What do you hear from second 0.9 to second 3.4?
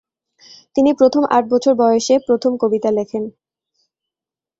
প্রথম আট বছর বয়েসে প্রথম কবিতা লেখেন।